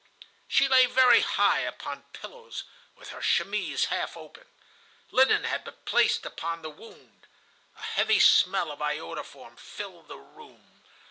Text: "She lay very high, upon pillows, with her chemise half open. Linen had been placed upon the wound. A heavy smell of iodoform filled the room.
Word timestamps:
"She 0.47 0.67
lay 0.67 0.87
very 0.87 1.19
high, 1.21 1.59
upon 1.59 2.05
pillows, 2.11 2.63
with 2.95 3.09
her 3.11 3.21
chemise 3.21 3.85
half 3.93 4.17
open. 4.17 4.47
Linen 5.11 5.43
had 5.43 5.63
been 5.63 5.75
placed 5.85 6.25
upon 6.25 6.63
the 6.63 6.71
wound. 6.71 7.27
A 7.77 7.83
heavy 7.83 8.17
smell 8.19 8.71
of 8.71 8.79
iodoform 8.81 9.57
filled 9.59 10.07
the 10.07 10.17
room. 10.17 10.81